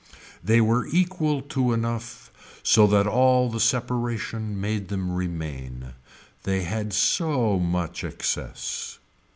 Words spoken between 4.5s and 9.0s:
made them remain. They had so much excess.